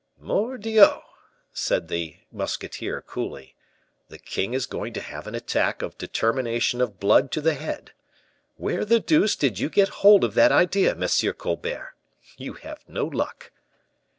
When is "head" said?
7.53-7.91